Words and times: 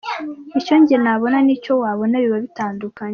Icyo 0.59 0.73
njye 0.81 0.95
nabona 1.03 1.37
n’icyo 1.45 1.73
wabona 1.81 2.15
biba 2.23 2.39
bitandukanye. 2.45 3.09